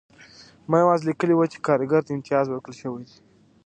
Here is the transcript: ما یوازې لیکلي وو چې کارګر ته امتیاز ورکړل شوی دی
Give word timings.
ما 0.69 0.77
یوازې 0.83 1.03
لیکلي 1.09 1.33
وو 1.35 1.51
چې 1.53 1.63
کارګر 1.67 2.01
ته 2.05 2.11
امتیاز 2.13 2.45
ورکړل 2.47 2.75
شوی 2.81 3.03
دی 3.07 3.17